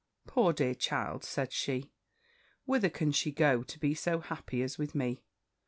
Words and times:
'Poor 0.25 0.51
dear 0.51 0.73
child!' 0.73 1.23
said 1.23 1.53
she, 1.53 1.91
'whither 2.65 2.89
can 2.89 3.11
she 3.11 3.31
go, 3.31 3.61
to 3.61 3.77
be 3.77 3.93
so 3.93 4.19
happy 4.19 4.63
as 4.63 4.79
with 4.79 4.95
me? 4.95 5.21